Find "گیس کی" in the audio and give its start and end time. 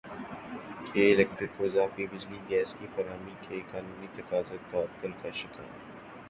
2.49-2.87